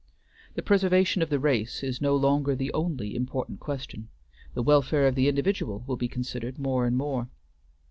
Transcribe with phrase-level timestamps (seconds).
[0.55, 4.07] The preservation of the race is no longer the only important question;
[4.55, 7.29] the welfare of the individual will be considered more and more.